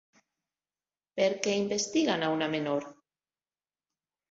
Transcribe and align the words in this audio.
Per 1.21 1.27
què 1.43 1.53
investiguen 1.59 2.27
a 2.27 2.33
una 2.39 2.51
menor? 2.57 2.91